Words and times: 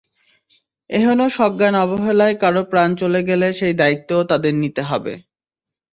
এহেন 0.89 1.19
সজ্ঞান 1.31 1.75
অবহেলায় 1.83 2.35
কারও 2.41 2.61
প্রাণ 2.71 2.89
চলে 3.01 3.19
গেলে 3.29 3.47
সেই 3.59 3.73
দায়িত্বও 3.81 4.23
তাঁদের 4.31 4.53
নিতে 4.61 4.81
হবে। 4.83 5.13